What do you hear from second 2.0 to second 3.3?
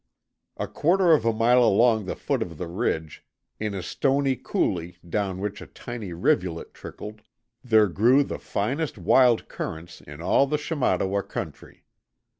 the foot of the ridge,